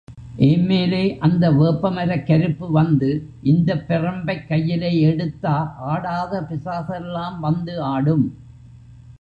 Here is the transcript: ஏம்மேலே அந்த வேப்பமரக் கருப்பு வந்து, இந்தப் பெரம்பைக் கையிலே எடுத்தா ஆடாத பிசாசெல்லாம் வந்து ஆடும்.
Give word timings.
ஏம்மேலே 0.37 1.17
அந்த 1.17 1.51
வேப்பமரக் 1.51 2.25
கருப்பு 2.25 2.71
வந்து, 2.71 3.09
இந்தப் 3.41 3.83
பெரம்பைக் 3.87 4.47
கையிலே 4.47 4.99
எடுத்தா 4.99 5.75
ஆடாத 5.77 6.41
பிசாசெல்லாம் 6.41 7.39
வந்து 7.39 7.81
ஆடும். 7.81 8.37